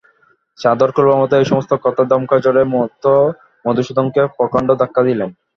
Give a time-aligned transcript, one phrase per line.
[0.59, 3.13] চাদর খোলবামাত্র এই-সমস্ত কথা দমকা ঝড়ের মতো
[3.65, 5.25] মধুসূদনকে প্রকাণ্ড ধাক্কা দিলে।